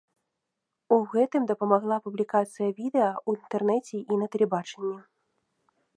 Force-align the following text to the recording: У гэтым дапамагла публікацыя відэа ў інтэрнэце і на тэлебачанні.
У 0.95 0.97
гэтым 1.11 1.43
дапамагла 1.51 1.97
публікацыя 2.07 2.69
відэа 2.79 3.11
ў 3.11 3.29
інтэрнэце 3.37 3.97
і 4.11 4.21
на 4.23 4.27
тэлебачанні. 4.37 4.95